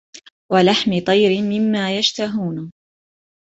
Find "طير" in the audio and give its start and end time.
0.99-1.41